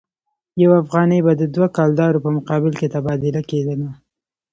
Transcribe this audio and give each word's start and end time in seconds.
یو 0.63 0.71
افغانۍ 0.81 1.19
به 1.25 1.33
د 1.37 1.43
دوه 1.55 1.67
کلدارو 1.77 2.23
په 2.25 2.29
مقابل 2.37 2.73
کې 2.79 2.91
تبادله 2.95 3.41
کېدله. 3.49 3.89